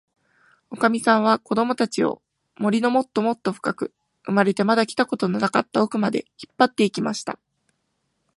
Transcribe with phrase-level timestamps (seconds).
[0.71, 2.23] おかみさんは、こどもたちを、
[2.57, 3.93] 森のもっともっとふかく、
[4.25, 7.37] 生まれてまだ来たことのなかったおくまで、引っぱって行きました。